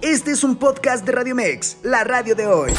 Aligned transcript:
Este 0.00 0.30
es 0.30 0.44
un 0.44 0.54
podcast 0.54 1.04
de 1.04 1.10
Radio 1.10 1.34
Mex, 1.34 1.78
la 1.82 2.04
radio 2.04 2.36
de 2.36 2.46
hoy. 2.46 2.70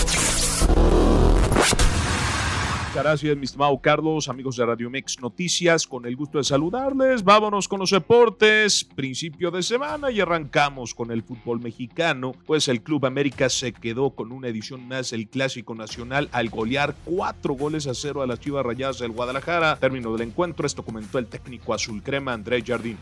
Gracias, 2.96 3.36
mi 3.36 3.44
estimado 3.44 3.78
Carlos, 3.81 4.29
amigos 4.29 4.56
de 4.56 4.65
Radio 4.65 4.89
Mex 4.89 5.20
Noticias, 5.20 5.86
con 5.86 6.05
el 6.05 6.15
gusto 6.15 6.38
de 6.38 6.46
saludarles. 6.46 7.26
Vámonos 7.26 7.68
con 7.68 7.81
los 7.81 7.92
deportes, 7.92 8.86
principio 8.86 9.51
de 9.51 9.63
semana 9.63 10.12
y 10.12 10.22
arrancamos 10.22 10.96
con 10.96 11.12
el 11.12 11.23
fútbol 11.23 11.60
mexicano, 11.60 12.31
pues 12.46 12.69
el 12.69 12.81
Club 12.81 13.06
América 13.06 13.49
se 13.49 13.74
quedó 13.74 14.12
con 14.12 14.31
una 14.31 14.47
edición 14.47 14.88
más 14.88 15.12
del 15.12 15.28
Clásico 15.28 15.76
Nacional 15.76 16.30
al 16.31 16.49
golear 16.49 16.95
cuatro 17.04 17.55
goles 17.55 17.85
a 17.88 17.95
cero 17.95 18.22
a 18.22 18.27
las 18.27 18.40
Chivas 18.40 18.66
Rayadas 18.66 18.99
del 18.99 19.12
Guadalajara. 19.12 19.76
Término 19.76 20.13
del 20.13 20.30
encuentro, 20.30 20.66
esto 20.66 20.85
comentó 20.85 21.20
el 21.20 21.27
técnico 21.27 21.73
azul 21.73 22.02
crema 22.02 22.31
Andrés 22.31 22.63
Jardín. 22.66 22.98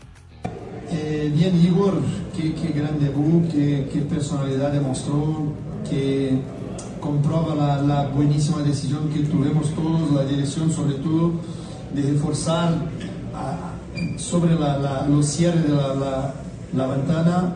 Eh, 1.25 1.29
bien, 1.29 1.59
Igor, 1.59 1.93
qué, 2.37 2.53
qué 2.53 2.67
gran 2.67 2.99
debut, 2.99 3.49
qué, 3.51 3.89
qué 3.91 4.01
personalidad 4.01 4.71
demostró, 4.71 5.53
que 5.89 6.37
comprueba 6.99 7.55
la, 7.55 7.81
la, 7.81 8.07
buenísima 8.09 8.61
decisión 8.61 9.09
que 9.09 9.21
tuvimos 9.21 9.71
todos, 9.71 10.11
la 10.11 10.23
dirección 10.23 10.71
sobre 10.71 10.93
todo, 10.95 11.31
de 11.95 12.03
reforzar 12.03 12.75
a, 13.33 13.73
sobre 14.19 14.53
la, 14.53 14.77
la, 14.77 15.07
los 15.07 15.25
cierres 15.25 15.63
de 15.63 15.71
la, 15.71 16.87
ventana, 16.87 17.55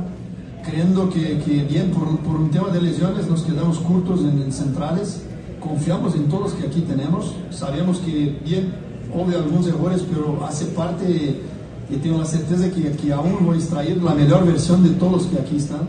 creyendo 0.63 1.07
que, 1.11 1.37
que 1.37 1.61
bien, 1.63 1.91
por, 1.91 2.17
por, 2.21 2.37
un 2.37 2.49
tema 2.49 2.69
de 2.69 2.81
lesiones 2.81 3.27
nos 3.27 3.43
quedamos 3.43 3.77
cortos 3.77 4.21
en, 4.21 4.41
en, 4.41 4.51
centrales, 4.51 5.21
confiamos 5.59 6.15
en 6.15 6.27
todos 6.27 6.53
que 6.53 6.65
aquí 6.65 6.81
tenemos, 6.81 7.35
sabemos 7.51 7.99
que 7.99 8.35
bien, 8.43 8.73
obvio 9.13 9.37
algunos 9.37 9.67
errores, 9.67 10.03
pero 10.09 10.43
hace 10.43 10.65
parte 10.65 11.39
y 11.89 11.97
tengo 11.97 12.19
la 12.19 12.25
certeza 12.25 12.71
que, 12.71 12.91
que 12.91 13.11
aún 13.11 13.45
voy 13.45 13.55
a 13.55 13.59
extraer 13.59 13.97
la 13.97 14.13
mejor 14.13 14.45
versión 14.45 14.83
de 14.83 14.91
todos 14.91 15.11
los 15.11 15.27
que 15.27 15.39
aquí 15.39 15.57
están. 15.57 15.87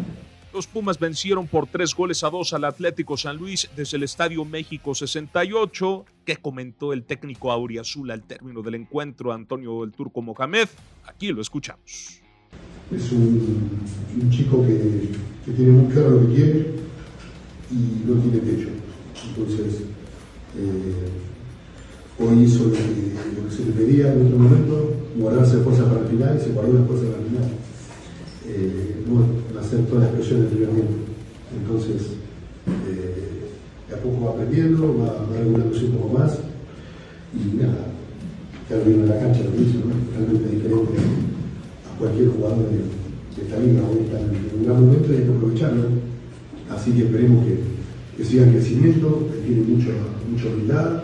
Los 0.52 0.66
Pumas 0.66 0.98
vencieron 0.98 1.46
por 1.46 1.68
tres 1.68 1.94
goles 1.94 2.24
a 2.24 2.30
dos 2.30 2.52
al 2.52 2.64
Atlético 2.64 3.16
San 3.16 3.36
Luis 3.36 3.68
desde 3.76 3.96
el 3.96 4.02
Estadio 4.02 4.44
México 4.44 4.94
68, 4.94 6.04
que 6.24 6.36
comentó 6.38 6.92
el 6.92 7.04
técnico 7.04 7.52
Auriazul 7.52 8.10
al 8.10 8.22
término 8.22 8.60
del 8.60 8.74
encuentro, 8.74 9.32
Antonio 9.32 9.84
el 9.84 9.92
Turco 9.92 10.22
Mohamed. 10.22 10.68
Aquí 11.06 11.28
lo 11.28 11.40
escuchamos. 11.40 12.20
Es 12.90 13.12
un, 13.12 13.78
un 14.20 14.30
chico 14.30 14.66
que, 14.66 15.10
que, 15.44 15.52
tiene 15.52 15.70
muy 15.70 15.92
claro 15.92 16.10
lo 16.10 16.28
que 16.28 16.34
quiere 16.34 16.74
y 17.70 18.08
no 18.08 18.20
tiene 18.20 18.38
pecho. 18.38 18.70
Entonces, 19.28 19.82
eh, 20.56 21.29
hoy 22.20 22.44
hizo 22.44 22.64
lo 22.64 22.72
que, 22.72 22.78
lo 22.78 23.50
se 23.50 23.64
le 23.64 23.72
pedía 23.72 24.12
en 24.12 24.26
otro 24.26 24.38
momento, 24.38 24.94
guardarse 25.16 25.58
fuerza 25.58 25.84
para 25.84 26.02
el 26.02 26.08
final 26.08 26.36
y 26.38 26.44
se 26.44 26.50
guardó 26.50 26.74
la 26.74 26.84
fuerza 26.84 27.06
para 27.06 27.22
el 27.22 27.28
final. 27.28 27.48
Eh, 28.46 29.04
no 29.06 29.60
hacer 29.60 29.80
todas 29.86 30.04
las 30.04 30.12
presiones 30.12 30.48
primer 30.48 30.70
Entonces, 31.56 32.18
eh, 32.88 33.92
a 33.92 33.96
poco 33.96 34.26
va 34.26 34.30
aprendiendo, 34.32 34.96
va, 34.98 35.26
va 35.26 35.38
regulándose 35.38 35.86
un 35.86 35.92
poco 35.92 36.18
más 36.18 36.38
y 37.32 37.56
nada, 37.56 37.86
ya 38.68 38.76
vino 38.78 39.04
en 39.04 39.08
la 39.08 39.20
cancha 39.20 39.44
lo 39.44 39.50
mismo, 39.50 39.82
¿no? 39.86 39.94
totalmente 40.10 40.56
diferente 40.56 40.92
a 41.86 41.98
cualquier 41.98 42.28
jugador 42.28 42.66
de, 42.70 42.78
de 43.36 43.42
esta 43.46 43.58
liga. 43.60 43.82
Hoy 43.88 44.04
está 44.04 44.20
en 44.20 44.58
un 44.58 44.64
gran 44.64 44.84
momento 44.84 45.12
y 45.12 45.16
hay 45.16 45.22
que 45.22 45.30
aprovecharlo. 45.30 45.84
Así 46.70 46.92
que 46.92 47.04
esperemos 47.04 47.44
que, 47.46 47.58
que 48.16 48.24
siga 48.24 48.44
en 48.44 48.52
crecimiento, 48.52 49.28
que 49.32 49.46
tiene 49.46 49.62
mucho, 49.62 49.90
mucha 50.30 50.46
humildad, 50.48 51.02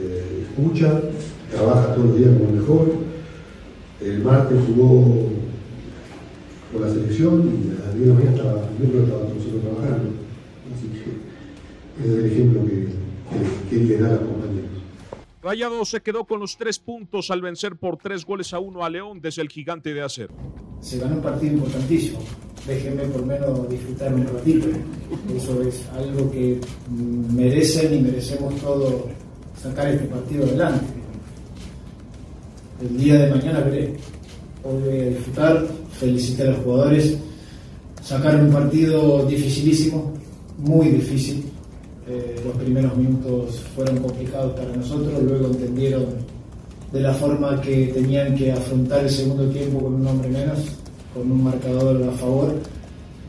eh, 0.00 0.46
escucha, 0.48 1.00
trabaja 1.50 1.94
todos 1.94 2.08
los 2.08 2.18
días 2.18 2.30
como 2.38 2.52
mejor. 2.52 2.92
El 4.00 4.18
martes 4.22 4.58
jugó 4.66 5.28
con 6.72 6.82
la 6.82 6.90
selección 6.90 7.62
y 7.64 7.80
a 7.80 7.86
las 7.86 7.94
10 7.94 8.00
de 8.00 8.06
la 8.06 8.14
mañana 8.14 8.36
estaba, 8.36 8.60
con 8.60 9.36
nosotros 9.36 9.62
trabajando. 9.62 10.10
Así 10.74 10.88
que 10.88 12.04
ese 12.04 12.12
es 12.12 12.24
el 12.24 12.32
ejemplo 12.32 12.64
que, 12.66 12.70
que, 12.70 13.70
que 13.70 13.82
hay 13.82 13.88
que 13.88 13.98
dar 13.98 14.10
a 14.10 14.14
los 14.16 14.28
compañeros. 14.28 14.70
Rayado 15.42 15.84
se 15.84 16.00
quedó 16.00 16.24
con 16.24 16.40
los 16.40 16.56
tres 16.56 16.78
puntos 16.78 17.30
al 17.30 17.42
vencer 17.42 17.76
por 17.76 17.98
tres 17.98 18.24
goles 18.24 18.54
a 18.54 18.58
uno 18.58 18.84
a 18.84 18.90
León 18.90 19.20
desde 19.20 19.42
el 19.42 19.50
gigante 19.50 19.92
de 19.92 20.02
acero. 20.02 20.34
Se 20.80 20.98
ganó 20.98 21.16
un 21.16 21.22
partido 21.22 21.52
importantísimo. 21.52 22.20
Déjenme 22.66 23.04
por 23.04 23.26
menos 23.26 23.68
disfrutarme 23.68 24.22
un 24.22 24.34
ratito. 24.34 24.68
Eso 25.36 25.62
es 25.62 25.86
algo 25.90 26.30
que 26.30 26.58
merecen 26.90 27.94
y 27.94 28.00
merecemos 28.00 28.54
todos 28.62 29.02
sacar 29.64 29.88
este 29.88 30.04
partido 30.06 30.44
adelante. 30.44 30.84
El 32.82 32.98
día 32.98 33.18
de 33.18 33.30
mañana 33.30 33.60
veré. 33.60 33.94
Hoy 34.62 34.82
voy 34.82 34.98
a 34.98 35.04
disfrutar, 35.06 35.66
felicitar 35.98 36.48
a 36.48 36.50
los 36.50 36.58
jugadores. 36.64 37.16
Sacaron 38.02 38.46
un 38.46 38.52
partido 38.52 39.24
dificilísimo, 39.26 40.12
muy 40.58 40.88
difícil. 40.88 41.44
Eh, 42.06 42.36
los 42.44 42.54
primeros 42.56 42.94
minutos 42.96 43.60
fueron 43.74 43.96
complicados 43.98 44.52
para 44.52 44.76
nosotros, 44.76 45.22
luego 45.22 45.46
entendieron 45.46 46.04
de 46.92 47.00
la 47.00 47.14
forma 47.14 47.58
que 47.62 47.86
tenían 47.94 48.34
que 48.36 48.52
afrontar 48.52 49.04
el 49.04 49.10
segundo 49.10 49.48
tiempo 49.48 49.80
con 49.80 49.94
un 49.94 50.06
hombre 50.06 50.28
menos, 50.28 50.58
con 51.14 51.32
un 51.32 51.42
marcador 51.42 52.02
a 52.02 52.12
favor. 52.12 52.54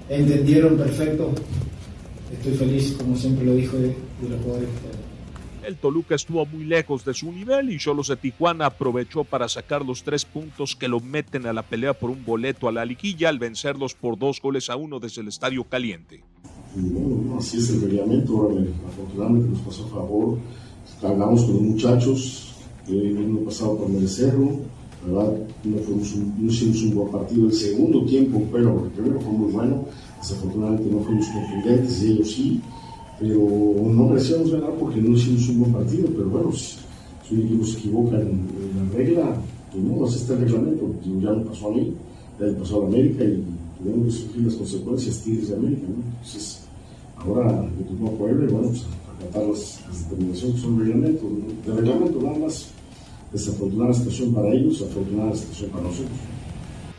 Entendieron 0.09 0.75
perfecto. 0.75 1.31
Estoy 2.33 2.53
feliz, 2.55 2.93
como 2.99 3.15
siempre 3.15 3.45
lo 3.45 3.53
dijo, 3.53 3.77
de, 3.77 3.95
los 4.29 4.41
jugadores 4.41 4.69
el 5.67 5.77
Toluca 5.77 6.15
estuvo 6.15 6.45
muy 6.45 6.63
lejos 6.63 7.05
de 7.05 7.13
su 7.13 7.31
nivel 7.31 7.71
y 7.71 7.77
Cholos 7.77 8.07
de 8.07 8.15
Tijuana 8.15 8.67
aprovechó 8.67 9.23
para 9.23 9.49
sacar 9.49 9.85
los 9.85 10.03
tres 10.03 10.25
puntos 10.25 10.75
que 10.75 10.87
lo 10.87 10.99
meten 10.99 11.45
a 11.47 11.53
la 11.53 11.63
pelea 11.63 11.93
por 11.93 12.09
un 12.09 12.23
boleto 12.23 12.67
a 12.67 12.71
la 12.71 12.85
liguilla 12.85 13.29
al 13.29 13.39
vencerlos 13.39 13.93
por 13.93 14.17
dos 14.17 14.41
goles 14.41 14.69
a 14.69 14.75
uno 14.75 14.99
desde 14.99 15.21
el 15.21 15.27
Estadio 15.27 15.63
Caliente. 15.63 16.23
Así 17.37 17.57
es 17.57 17.69
el 17.69 17.81
reglamento, 17.81 18.51
afortunadamente 18.87 19.49
nos 19.49 19.59
pasó 19.59 19.85
a 19.85 19.89
favor, 19.89 20.37
cargamos 21.01 21.43
con 21.43 21.53
los 21.53 21.61
muchachos, 21.61 22.55
año 22.87 23.39
pasado 23.45 23.77
por 23.77 23.89
merecerlo, 23.89 24.59
¿verdad? 25.05 25.33
No, 25.63 25.77
fuimos 25.79 26.13
un, 26.13 26.35
no 26.37 26.51
hicimos 26.51 26.81
un 26.83 26.95
buen 26.95 27.11
partido 27.11 27.47
el 27.47 27.53
segundo 27.53 28.05
tiempo, 28.05 28.43
pero 28.51 28.85
el 28.85 28.91
primero 28.91 29.21
fue 29.21 29.31
muy 29.31 29.51
bueno, 29.51 29.85
desafortunadamente 30.19 30.89
no 30.91 30.99
fuimos 30.99 31.27
contundentes 31.27 32.03
y 32.03 32.11
ellos 32.11 32.31
sí, 32.31 32.61
pero 33.19 33.39
no 33.39 34.07
merecíamos 34.07 34.51
ganar 34.51 34.73
porque 34.79 35.01
no 35.01 35.15
hicimos 35.15 35.49
un 35.49 35.59
buen 35.61 35.73
partido, 35.73 36.07
pero 36.15 36.29
bueno, 36.29 36.51
si, 36.51 36.77
si 37.27 37.35
un 37.35 37.41
equipo 37.41 37.65
se 37.65 37.77
equivoca 37.77 38.19
en, 38.21 38.47
la 38.75 38.97
regla, 38.97 39.35
pues 39.71 39.83
no, 39.83 40.05
así 40.05 40.15
está 40.17 40.33
el 40.33 40.41
reglamento, 40.41 40.91
ya 41.21 41.31
me 41.31 41.43
pasó 41.45 41.69
a 41.69 41.71
mí, 41.71 41.93
ya 42.39 42.45
le 42.45 42.53
pasó 42.53 42.83
a 42.83 42.87
América 42.87 43.23
y 43.23 43.43
tenemos 43.83 44.05
que 44.05 44.21
sufrir 44.21 44.45
las 44.45 44.55
consecuencias 44.55 45.21
Tigres 45.21 45.49
de 45.49 45.55
América, 45.55 45.87
¿no? 45.87 46.03
Entonces, 46.17 46.61
ahora 47.17 47.69
le 47.77 47.83
tocó 47.83 48.07
a 48.07 48.17
Puebla 48.17 48.45
y 48.45 48.53
bueno, 48.53 48.67
pues 48.69 48.83
acatar 49.17 49.47
las, 49.47 49.81
las 49.87 50.09
determinaciones 50.09 50.55
que 50.55 50.61
son 50.61 50.79
reglamentos, 50.79 51.23
¿no? 51.23 51.73
de 51.73 51.81
reglamento 51.81 52.21
nada 52.21 52.37
más, 52.37 52.67
desafortunada 53.31 53.93
situación 53.93 54.33
para 54.33 54.53
ellos, 54.53 54.81
afortunada 54.81 55.35
situación 55.35 55.69
para 55.71 55.83
nosotros. 55.83 56.11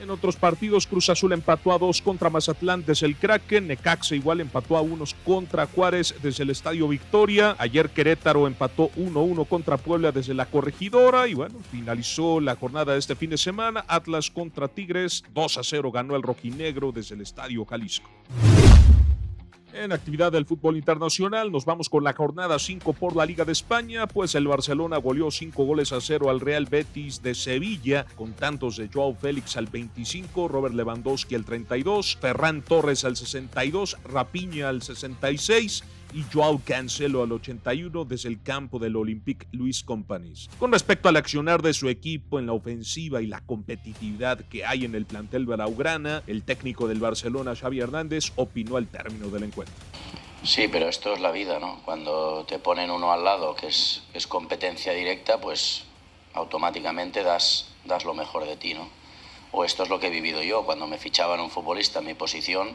En 0.00 0.10
otros 0.10 0.36
partidos, 0.36 0.86
Cruz 0.86 1.08
Azul 1.08 1.32
empató 1.32 1.72
a 1.72 1.78
dos 1.78 2.02
contra 2.02 2.30
Mazatlán 2.30 2.84
desde 2.84 3.06
el 3.06 3.16
Kraken, 3.16 3.66
Necaxa 3.66 4.14
igual 4.14 4.40
empató 4.40 4.76
a 4.76 4.82
unos 4.82 5.14
contra 5.24 5.66
Juárez 5.66 6.14
desde 6.22 6.42
el 6.42 6.50
Estadio 6.50 6.86
Victoria, 6.88 7.56
ayer 7.58 7.90
Querétaro 7.90 8.46
empató 8.46 8.90
1-1 8.96 9.48
contra 9.48 9.78
Puebla 9.78 10.12
desde 10.12 10.34
la 10.34 10.46
Corregidora 10.46 11.26
y 11.28 11.34
bueno, 11.34 11.58
finalizó 11.70 12.40
la 12.40 12.56
jornada 12.56 12.96
este 12.96 13.16
fin 13.16 13.30
de 13.30 13.38
semana, 13.38 13.84
Atlas 13.88 14.30
contra 14.30 14.68
Tigres, 14.68 15.24
2-0 15.34 15.92
ganó 15.92 16.14
el 16.14 16.22
rojinegro 16.22 16.92
desde 16.92 17.14
el 17.14 17.22
Estadio 17.22 17.64
Jalisco. 17.64 18.10
En 19.78 19.92
actividad 19.92 20.32
del 20.32 20.47
fútbol 20.47 20.78
internacional, 20.78 21.53
nos 21.53 21.66
vamos 21.66 21.91
con 21.91 22.03
la 22.03 22.14
jornada 22.14 22.59
5 22.59 22.94
por 22.94 23.14
la 23.14 23.26
Liga 23.26 23.44
de 23.44 23.53
España, 23.53 24.06
pues 24.06 24.34
el 24.34 24.48
Barcelona 24.48 24.97
goleó 24.97 25.31
5 25.31 25.64
goles 25.66 25.92
a 25.92 26.00
0 26.00 26.31
al 26.31 26.41
Real 26.41 26.64
Betis 26.64 27.22
de 27.22 27.34
Sevilla, 27.34 28.06
con 28.16 28.32
tantos 28.32 28.78
de 28.78 28.88
Joao 28.88 29.14
Félix 29.14 29.59
al 29.59 29.66
25, 29.66 30.49
Robert 30.49 30.75
Lewandowski 30.75 31.34
al 31.34 31.44
32, 31.44 32.17
Ferran 32.17 32.62
Torres 32.62 33.05
al 33.05 33.17
62, 33.17 33.99
Rapiña 34.05 34.70
al 34.70 34.81
66 34.81 35.84
y 36.16 36.24
Joao 36.32 36.62
Cancelo 36.64 37.22
al 37.22 37.30
81 37.30 38.06
desde 38.06 38.30
el 38.30 38.42
campo 38.42 38.78
del 38.78 38.96
Olympique 38.96 39.46
Luis 39.52 39.84
Companies. 39.84 40.48
Con 40.58 40.72
respecto 40.72 41.10
al 41.10 41.16
accionar 41.16 41.60
de 41.60 41.74
su 41.74 41.90
equipo 41.90 42.38
en 42.38 42.46
la 42.46 42.54
ofensiva 42.54 43.20
y 43.20 43.26
la 43.26 43.42
competitividad 43.42 44.38
que 44.48 44.64
hay 44.64 44.86
en 44.86 44.94
el 44.94 45.04
plantel 45.04 45.44
blaugrana, 45.44 46.22
el 46.26 46.42
técnico 46.42 46.88
del 46.88 47.00
Barcelona, 47.00 47.54
Xavi 47.54 47.80
Hernández, 47.80 48.32
opinó 48.36 48.78
al 48.78 48.86
término 48.86 49.28
del 49.28 49.42
encuentro. 49.42 49.74
Sí, 50.42 50.68
pero 50.72 50.88
esto 50.88 51.12
es 51.12 51.20
la 51.20 51.32
vida, 51.32 51.58
¿no? 51.58 51.82
Cuando 51.84 52.46
te 52.48 52.58
ponen 52.58 52.90
uno 52.90 53.12
al 53.12 53.22
lado 53.22 53.54
que 53.54 53.66
es, 53.66 54.02
es 54.14 54.26
competencia 54.26 54.94
directa, 54.94 55.38
pues 55.38 55.84
automáticamente 56.32 57.24
das, 57.24 57.74
das 57.84 58.06
lo 58.06 58.14
mejor 58.14 58.46
de 58.46 58.56
ti, 58.56 58.72
¿no? 58.72 58.88
O 59.52 59.66
esto 59.66 59.82
es 59.82 59.90
lo 59.90 60.00
que 60.00 60.06
he 60.06 60.10
vivido 60.10 60.42
yo, 60.42 60.64
cuando 60.64 60.86
me 60.86 60.96
fichaban 60.96 61.40
un 61.40 61.50
futbolista 61.50 61.98
en 61.98 62.06
mi 62.06 62.14
posición, 62.14 62.70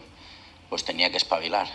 pues 0.69 0.85
tenía 0.85 1.09
que 1.09 1.17
espabilar 1.17 1.67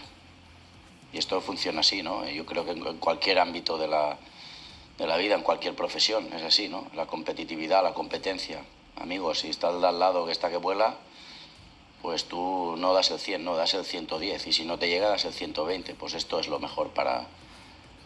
y 1.16 1.18
esto 1.18 1.40
funciona 1.40 1.80
así, 1.80 2.02
¿no? 2.02 2.28
Yo 2.28 2.44
creo 2.44 2.66
que 2.66 2.72
en 2.72 2.98
cualquier 2.98 3.38
ámbito 3.38 3.78
de 3.78 3.88
la, 3.88 4.18
de 4.98 5.06
la 5.06 5.16
vida, 5.16 5.34
en 5.34 5.40
cualquier 5.40 5.74
profesión, 5.74 6.30
es 6.34 6.42
así, 6.42 6.68
¿no? 6.68 6.88
La 6.94 7.06
competitividad, 7.06 7.82
la 7.82 7.94
competencia. 7.94 8.62
Amigos, 8.96 9.38
si 9.38 9.48
está 9.48 9.68
al 9.68 9.98
lado 9.98 10.26
que 10.26 10.32
está 10.32 10.50
que 10.50 10.58
vuela, 10.58 10.96
pues 12.02 12.26
tú 12.26 12.74
no 12.76 12.92
das 12.92 13.10
el 13.12 13.18
100, 13.18 13.42
no 13.42 13.56
das 13.56 13.72
el 13.72 13.86
110 13.86 14.46
y 14.46 14.52
si 14.52 14.66
no 14.66 14.78
te 14.78 14.90
llega 14.90 15.08
das 15.08 15.24
el 15.24 15.32
120, 15.32 15.94
pues 15.94 16.12
esto 16.12 16.38
es 16.38 16.48
lo 16.48 16.58
mejor 16.58 16.90
para, 16.90 17.26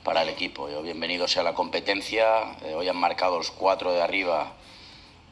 para 0.04 0.22
el 0.22 0.28
equipo. 0.28 0.68
bienvenido 0.80 1.26
sea 1.26 1.42
la 1.42 1.54
competencia, 1.54 2.58
eh, 2.62 2.74
hoy 2.74 2.86
han 2.86 2.96
marcado 2.96 3.38
los 3.38 3.50
cuatro 3.50 3.92
de 3.92 4.02
arriba 4.02 4.52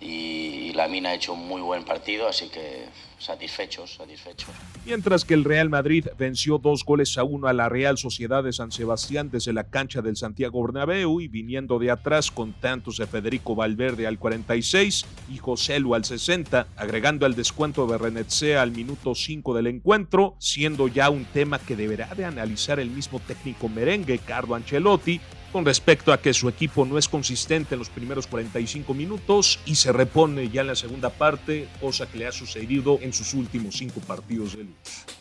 y, 0.00 0.72
la 0.72 0.88
mina 0.88 1.10
ha 1.10 1.14
hecho 1.14 1.32
un 1.32 1.46
muy 1.46 1.60
buen 1.60 1.84
partido, 1.84 2.26
así 2.26 2.48
que 2.48 2.88
satisfechos, 3.19 3.94
satisfechos. 3.94 4.50
Mientras 4.88 5.26
que 5.26 5.35
el 5.35 5.44
Real 5.44 5.69
Madrid 5.69 6.06
venció 6.19 6.56
dos 6.56 6.82
goles 6.82 7.19
a 7.19 7.23
uno 7.23 7.46
a 7.46 7.52
la 7.52 7.69
Real 7.69 7.99
Sociedad 7.99 8.43
de 8.43 8.55
San 8.55 8.73
Sebastián 8.73 9.29
desde 9.31 9.52
la 9.52 9.64
cancha 9.64 10.00
del 10.00 10.17
Santiago 10.17 10.62
Bernabéu 10.62 11.20
y 11.20 11.29
viniendo 11.29 11.79
de 11.79 11.90
atrás 11.90 12.31
con 12.31 12.55
tantos 12.55 12.96
de 12.96 13.06
Federico 13.06 13.55
Valverde 13.55 14.06
al 14.06 14.19
46 14.19 15.05
y 15.31 15.37
José 15.37 15.79
Lu 15.79 15.94
al 15.94 16.06
60, 16.06 16.69
agregando 16.75 17.26
el 17.26 17.35
descuento 17.35 17.87
de 17.87 17.99
Renetsea 17.99 18.62
al 18.62 18.70
minuto 18.70 19.14
5 19.14 19.55
del 19.55 19.67
encuentro, 19.67 20.37
siendo 20.38 20.88
ya 20.88 21.11
un 21.11 21.26
tema 21.26 21.58
que 21.58 21.76
deberá 21.76 22.14
de 22.14 22.25
analizar 22.25 22.81
el 22.81 22.88
mismo 22.88 23.20
técnico 23.20 23.69
merengue 23.69 24.19
Carlo 24.20 24.55
Ancelotti, 24.55 25.20
con 25.53 25.65
respecto 25.65 26.12
a 26.12 26.21
que 26.21 26.35
su 26.35 26.49
equipo 26.49 26.85
no 26.85 26.99
es 26.99 27.09
consistente 27.09 27.75
en 27.75 27.79
los 27.79 27.89
primeros 27.89 28.27
45 28.27 28.93
minutos 28.95 29.61
y 29.67 29.77
se 29.77 29.93
repone 29.93 30.49
ya 30.49 30.61
en 30.61 30.69
la 30.69 30.77
segunda 30.77 31.11
parte, 31.11 31.69
cosa 31.81 32.06
que 32.06 32.19
le 32.19 32.27
ha 32.27 32.33
sucedido 32.33 32.99
en 33.00 33.12
sus 33.12 33.35
últimos 33.35 33.77
cinco 33.77 34.00
partidos 34.00 34.56
de 34.56 34.67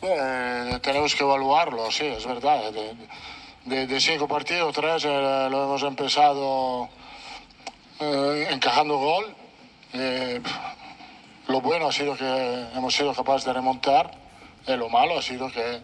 eh, 0.02 0.78
tenemos 0.82 1.14
que 1.14 1.24
evaluarlo, 1.24 1.90
sí, 1.90 2.06
es 2.06 2.26
verdad. 2.26 2.72
De, 3.64 4.00
cinco 4.00 4.28
partidos, 4.28 4.74
tres 4.74 5.04
eh, 5.04 5.48
lo 5.50 5.64
hemos 5.64 5.82
empezado 5.82 6.88
eh, 8.00 8.48
encajando 8.50 8.96
gol. 8.98 9.34
lo 11.48 11.60
bueno 11.60 11.88
ha 11.88 11.92
sido 11.92 12.16
que 12.16 12.66
hemos 12.74 12.94
sido 12.94 13.14
capaces 13.14 13.46
de 13.46 13.52
remontar, 13.52 14.10
y 14.66 14.76
lo 14.76 14.88
malo 14.88 15.18
ha 15.18 15.22
sido 15.22 15.50
que 15.50 15.82